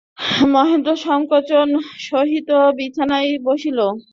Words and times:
মহেন্দ্র 0.53 0.91
সংকোচের 1.05 1.67
সহিত 2.07 2.49
বিছানায় 2.77 3.31
বসিল। 3.45 3.79